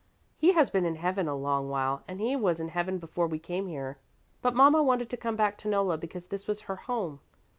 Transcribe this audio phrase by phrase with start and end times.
[0.35, 3.37] "He has been in heaven a long while, and he was in heaven before we
[3.37, 3.99] came here,
[4.41, 7.19] but mama wanted to come back to Nolla because this was her home.